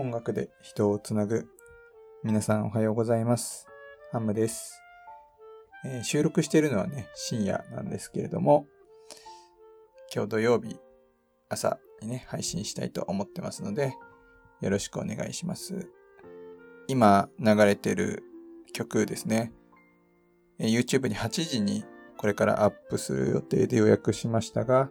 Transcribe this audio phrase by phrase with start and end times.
[0.00, 1.48] 音楽で人をつなぐ。
[2.22, 3.66] 皆さんおはようございます。
[4.12, 4.80] ハムです、
[5.84, 8.68] えー収録しているのはね、深夜なんですけれども、
[10.14, 10.78] 今日土曜日
[11.48, 13.92] 朝にね、配信したいと思ってますので、
[14.60, 15.90] よろしくお願いします。
[16.86, 18.22] 今流れてる
[18.72, 19.52] 曲ですね。
[20.60, 21.84] えー YouTube に8時に
[22.18, 24.90] これからアップする予定で予約しましたが、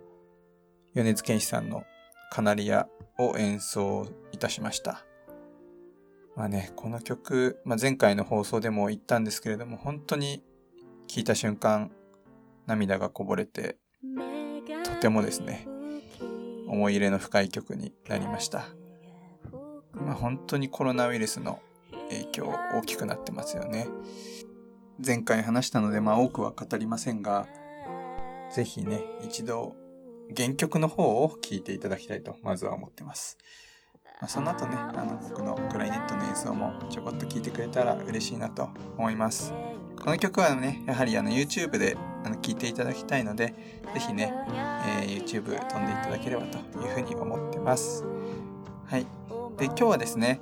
[0.93, 1.85] 米津玄師さんの
[2.31, 5.05] カナリアを演奏いたしました。
[6.35, 10.43] まあね、この曲、まあ、前回の放送でも言ったんですけれども、本当に
[11.07, 11.91] 聴いた瞬間、
[12.67, 13.77] 涙がこぼれて、
[14.83, 15.67] とてもですね、
[16.67, 18.65] 思い入れの深い曲になりました。
[19.93, 21.59] まあ、本当にコロナウイルスの
[22.09, 23.87] 影響大きくなってますよね。
[25.03, 27.47] 前回話したので、まあ多くは語りませんが、
[28.53, 29.75] ぜひね、一度
[30.35, 33.37] 原曲の方を聴いていただきたいと、まずは思ってます。
[34.19, 39.53] まあ、その後ね、あの、僕のクライネットの演奏もちょこっと聴いてくれたら嬉しいなと思います。
[39.99, 43.53] この曲はね、やはりあの YouTube であの聴いていただきたいので、
[43.93, 44.33] ぜひね、
[45.01, 48.03] えー YouTube 飛んでいただければというふうに思ってます。
[48.85, 49.05] はい。
[49.57, 50.39] で、今日はですね、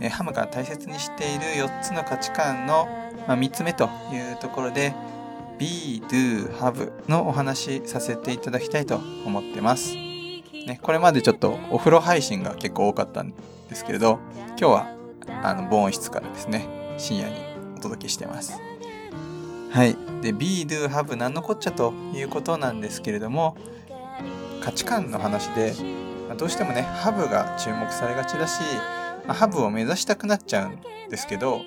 [0.00, 2.86] えーハムが大切にしている4つの価値観の、
[3.26, 4.94] まあ、3つ目というところで、
[5.58, 9.94] be, do, have のお話させていただきたいと思ってます。
[9.94, 13.32] ね、これまでちょっとお風呂配信が結構多かったん
[13.68, 14.18] ですけれど、
[14.48, 14.96] 今日は
[15.42, 16.66] あの防音室からですね、
[16.98, 17.34] 深夜に
[17.76, 18.60] お届けしてます。
[19.70, 19.96] はい。
[20.22, 23.56] で、be, do, have なんのこっちゃということなんですけれども、
[24.60, 25.74] 価値観の話で、
[26.28, 28.60] まあどうしてもね、ハブが注目されがちだし、
[29.26, 31.60] まあハブを目指したくなっちゃうんですけど、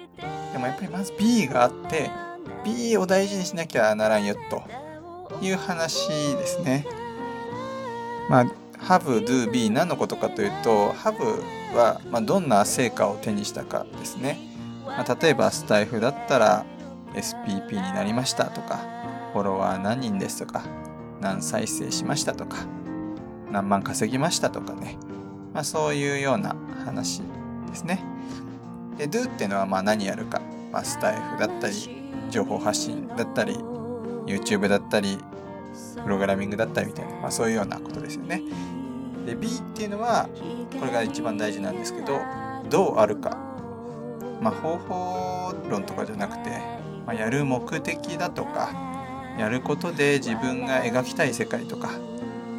[0.51, 2.09] でもやっぱりまず B があって、
[2.64, 4.64] B を大事にしなきゃならんよと
[5.42, 6.86] いう話ですね。
[8.30, 8.45] まあ、
[8.80, 11.41] have, do, be 何のことかというと、have
[11.75, 14.40] は、まあ、どんな成果を手にしたかですね。
[14.85, 16.66] まあ、例えばスタイフだったら
[17.13, 18.79] SPP になりましたとか、
[19.34, 20.63] フォロワー何人ですとか、
[21.22, 22.57] 何再生しましたとか、
[23.52, 24.97] 何万稼ぎましたとかね。
[25.53, 27.22] まあ、そういうような話
[27.68, 28.03] ですね。
[28.97, 30.41] で、do っていうのはまあ何やるか。
[30.72, 31.73] まあ、スタイフだったり、
[32.30, 33.56] 情報発信だったり、
[34.25, 35.18] YouTube だったり、
[36.03, 38.42] プログラミングだったりみたいな、まあそういうようなことですよね。
[39.25, 40.30] で、B っていうのは、
[40.80, 42.20] これが一番大事なんですけど、
[42.70, 43.38] どうあるか。
[44.42, 46.50] まあ方法論とかじゃなくて、
[47.06, 48.70] まあ、やる目的だとか、
[49.38, 51.90] やることで自分が描きたい世界とか、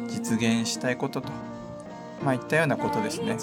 [0.07, 1.29] 実現したいことと、
[2.23, 3.37] まあいったようなことですね。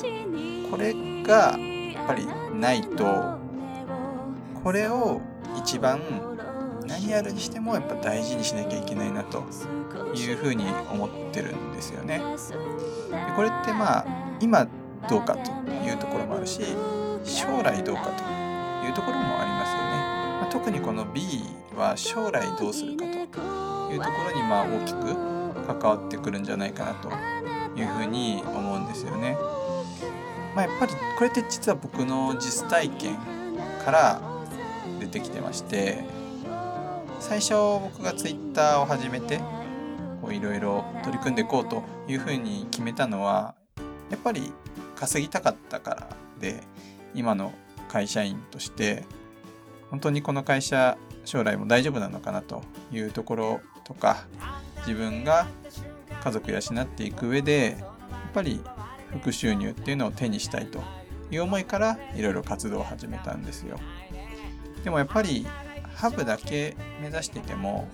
[0.71, 1.57] これが
[1.95, 3.39] やっぱりないと、
[4.63, 5.21] これを
[5.57, 6.01] 一番
[6.87, 9.45] 何やるにしてもやっぱ大事にしなきゃいけないなと
[10.15, 12.19] いうふうに思ってるんですよね。
[12.19, 14.07] でこれってまあ
[14.41, 14.67] 今
[15.09, 16.63] どうかというところもあるし
[17.25, 19.89] 将来どうかというところもありますよね。
[20.41, 21.23] まあ、特にこの B
[21.77, 23.11] は将来どうするかと
[23.93, 25.17] いうところにまあ大きく
[25.67, 27.11] 関わってくるんじゃないかなと
[27.79, 29.37] いうふうに思うんですよね。
[30.55, 33.17] まあ、やっぱりこれって実は僕の実体験
[33.85, 34.21] から
[35.11, 36.05] 出てきてまして
[37.19, 39.41] 最初僕が Twitter を始めて
[40.31, 43.55] いろいろ取り組んでいこうというふうに決めたのは
[44.11, 44.53] やっぱり
[44.95, 46.09] 稼ぎたかったから
[46.39, 46.63] で
[47.15, 47.53] 今の
[47.89, 49.05] 会社員として
[49.91, 54.27] 本当にこの会社将来も大丈夫なのかなというところとか
[54.81, 55.47] 自分が
[56.23, 58.61] 家族養っていく上でやっぱり
[59.23, 60.83] 副収入っていうのを手にしたいと
[61.31, 63.79] いう思いからいろいろ活動を始めたんですよ。
[64.85, 65.47] でもやっぱり
[65.95, 67.89] ハブだけ目指してても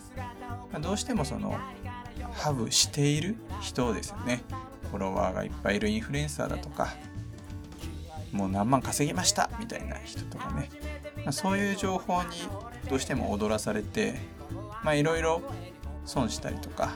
[0.73, 1.59] まあどうしてもその
[2.33, 4.43] ハブしている人ですよね。
[4.91, 6.95] フォロワーがいっぱいいるインフルエンサーだとか
[8.31, 10.69] もう何万稼ぎましたみたいな人とかね、
[11.17, 12.29] まあ、そういう情報に
[12.89, 14.15] どうしても踊らされて
[14.85, 15.43] まあいろいろ
[16.05, 16.93] 損したりとか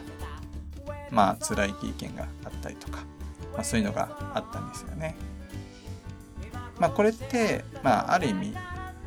[1.10, 2.98] まあ辛い経験があったりとか、
[3.54, 5.16] まあ、そういうのがあったんですよね。
[6.78, 8.54] まあこれって、まあある意味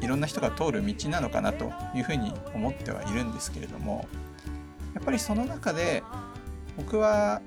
[0.01, 4.07] いろんな人が通る道なのかなというふうに思ってはいるんですけれども
[4.93, 6.03] やっぱりその中で
[6.77, 7.41] 僕は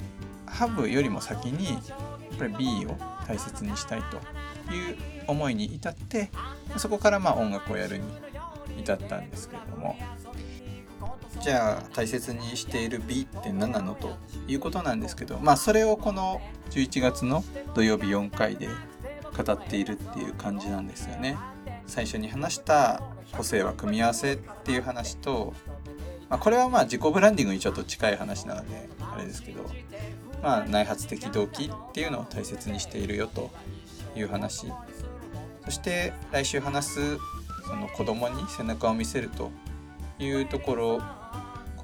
[0.47, 2.97] ハブよりも先にやっぱり B を
[3.27, 4.17] 大切にしたいと
[4.73, 4.97] いう
[5.27, 6.31] 思いに至って
[6.77, 8.05] そこからまあ音楽をやるに
[8.79, 9.97] 至ったんですけれども
[11.43, 14.17] じゃあ大切にしている B って何なのと
[14.47, 16.41] いうことなんですけどまあそれをこの
[16.71, 18.69] 11月の土曜日4回で
[19.37, 21.37] 語っているっていう感じなんですよね。
[21.87, 23.03] 最初に話した
[23.33, 25.55] 個性は組み合わせっていう話と、
[26.29, 29.63] まあ、これはまあ自己ブランディングにちょっと近い話なのであれですけど、
[30.43, 33.51] まあ、内発的動機っていうのを大切にしているよと
[34.17, 34.73] いう話。
[35.65, 37.19] そして来週話す
[37.67, 39.51] その子供に背中を見せると
[40.19, 41.03] いうところ。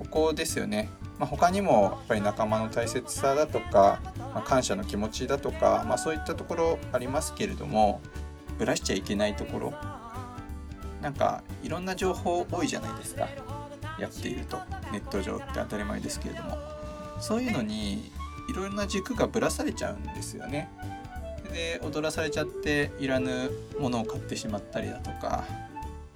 [0.01, 0.89] ここですよね、
[1.19, 8.01] まあ、他にもやっぱり仲間の大切さだとか、まあ、感謝の気持ちだとか、まあ、そういったところありますけれども
[8.61, 9.73] ぶらしちゃいけないところ。
[11.01, 13.27] なんかいろんな情報多いじゃないですか。
[13.99, 14.59] やっていると。
[14.93, 16.59] ネット上って当たり前ですけれども。
[17.21, 18.13] そういうのに
[18.51, 20.69] いろんな軸がぶらされちゃうんですよね。
[21.55, 25.45] で踊らされちゃっていらぬものを買ってしまったりだとか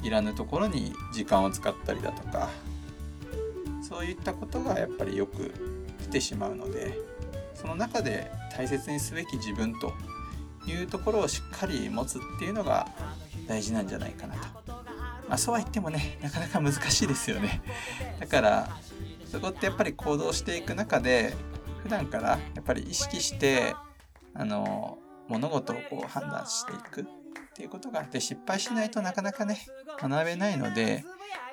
[0.02, 2.50] いらぬところに時間を使ったりだとか。
[3.82, 5.52] そういったことがやっぱりよく
[6.00, 6.98] 出てしまうので
[7.54, 9.92] その中で大切にすべき自分と
[10.66, 12.88] いうところをしっかり持つっていうのが
[13.46, 14.84] 大事なんじゃないかなと。
[15.28, 17.62] まあ、そうは言ってもねなかなか難しいですよね。
[18.20, 18.68] だから
[19.30, 21.34] そこってやっぱり行動していく中で
[21.82, 23.74] 普段からやっぱり意識して
[24.34, 27.04] あの物事をこう判断していくっ
[27.54, 29.66] ていうことがあって失敗しないとなかなかね
[30.00, 31.04] 学べないので、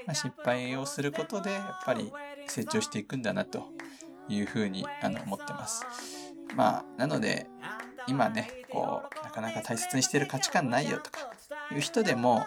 [0.06, 2.12] まあ、失敗をすることでやっぱり
[2.48, 3.70] 成長していくんだなと
[4.28, 5.86] いうふうにあの思ってます。
[6.56, 7.48] まあなので
[8.08, 11.32] 今ねこうなかなか大切にしてる価値観ないよとか
[11.72, 12.46] いう人でも、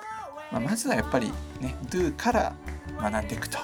[0.51, 1.29] まあ、まずはやっぱり
[1.61, 2.53] ね Do から
[3.01, 3.59] 学んでいくと。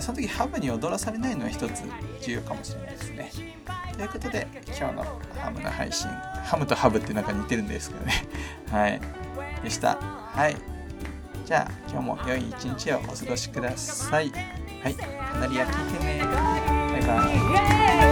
[0.00, 1.82] その時ハムに踊らされないのは一つ
[2.22, 3.30] 重要かもしれないですね。
[3.94, 5.04] ということで今日の
[5.38, 8.12] ハムの配信ハムとハブってなんか似てるんですけどね。
[8.72, 9.00] はい。
[9.62, 9.96] でした。
[9.96, 10.56] はい。
[11.44, 14.30] じゃあ今日も良い一日をお過ごしください。
[14.82, 14.94] はい。
[14.94, 16.24] カナリア聞いてね。
[16.24, 18.11] バイバイ。